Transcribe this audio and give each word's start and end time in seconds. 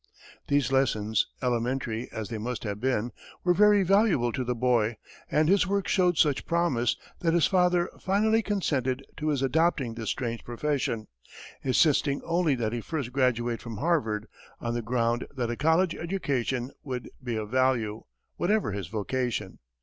These 0.47 0.71
lessons, 0.71 1.27
elementary 1.43 2.11
as 2.11 2.29
they 2.29 2.39
must 2.39 2.63
have 2.63 2.79
been, 2.81 3.11
were 3.43 3.53
very 3.53 3.83
valuable 3.83 4.31
to 4.31 4.43
the 4.43 4.55
boy, 4.55 4.97
and 5.29 5.47
his 5.47 5.67
work 5.67 5.87
showed 5.87 6.17
such 6.17 6.47
promise 6.47 6.97
that 7.19 7.35
his 7.35 7.45
father 7.45 7.87
finally 7.99 8.41
consented 8.41 9.05
to 9.17 9.27
his 9.27 9.43
adopting 9.43 9.93
this 9.93 10.09
strange 10.09 10.43
profession, 10.43 11.05
insisting 11.63 12.19
only 12.25 12.55
that 12.55 12.73
he 12.73 12.81
first 12.81 13.13
graduate 13.13 13.61
from 13.61 13.77
Harvard, 13.77 14.25
on 14.59 14.73
the 14.73 14.81
ground 14.81 15.27
that 15.37 15.51
a 15.51 15.55
college 15.55 15.93
education 15.93 16.71
would 16.81 17.07
be 17.23 17.35
of 17.35 17.51
value, 17.51 18.01
whatever 18.37 18.71
his 18.71 18.87
vocation. 18.87 19.59